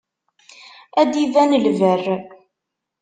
Ad 0.99 1.07
d-iban 1.11 1.51
lberr. 1.63 2.05